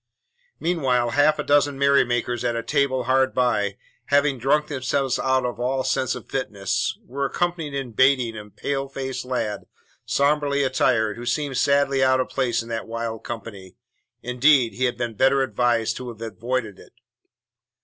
[0.59, 5.45] Meanwhile half a dozen merry makers at a table hard by, having drunk themselves out
[5.45, 9.67] of all sense of fitness, were occupied in baiting a pale faced lad,
[10.03, 13.75] sombrely attired, who seemed sadly out of place in that wild company
[14.23, 16.93] indeed, he had been better advised to have avoided it.